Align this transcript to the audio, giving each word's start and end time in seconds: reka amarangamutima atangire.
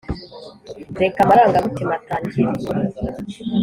reka 1.01 1.17
amarangamutima 1.21 1.91
atangire. 1.99 2.51